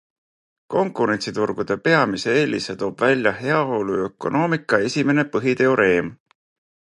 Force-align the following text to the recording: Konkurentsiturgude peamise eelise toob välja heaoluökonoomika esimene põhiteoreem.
Konkurentsiturgude 0.75 1.75
peamise 1.87 2.31
eelise 2.39 2.75
toob 2.83 3.03
välja 3.05 3.35
heaoluökonoomika 3.41 4.79
esimene 4.89 5.27
põhiteoreem. 5.37 6.11